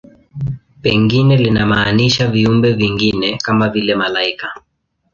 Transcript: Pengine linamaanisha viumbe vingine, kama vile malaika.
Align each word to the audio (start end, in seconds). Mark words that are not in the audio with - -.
Pengine 0.81 1.37
linamaanisha 1.37 2.27
viumbe 2.27 2.73
vingine, 2.73 3.37
kama 3.37 3.69
vile 3.69 3.95
malaika. 3.95 4.61